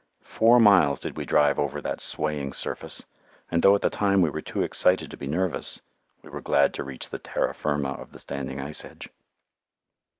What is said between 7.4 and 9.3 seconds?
firma" of the standing ice edge.